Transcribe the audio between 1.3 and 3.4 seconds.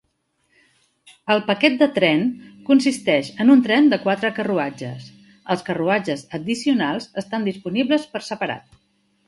El "paquet de tren" consisteix